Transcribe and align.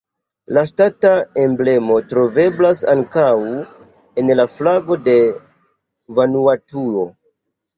La 0.57 0.61
ŝtata 0.69 1.11
emblemo 1.41 1.97
troveblas 2.13 2.81
ankaŭ 2.95 3.27
en 4.23 4.33
la 4.41 4.49
flago 4.55 4.99
de 5.11 5.17
Vanuatuo. 6.21 7.07